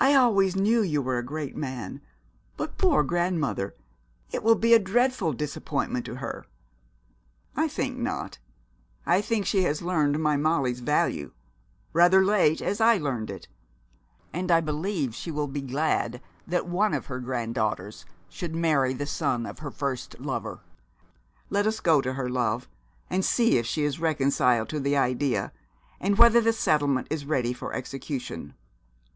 [0.00, 2.00] 'I always knew you were a great man.
[2.56, 3.76] But poor grandmother!
[4.32, 6.46] It will be a dreadful disappointment to her.'
[7.54, 8.38] 'I think not.
[9.06, 11.30] I think she has learned my Molly's value;
[11.92, 13.46] rather late, as I learned it;
[14.32, 19.06] and I believe she will be glad that one of her granddaughters should marry the
[19.06, 20.58] son of her first lover.
[21.50, 22.68] Let us go to her, love,
[23.08, 25.52] and see if she is reconciled to the idea,
[26.00, 28.54] and whether the settlement is ready for execution.